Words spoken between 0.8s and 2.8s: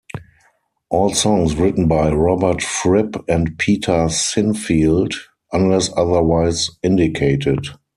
All songs written by Robert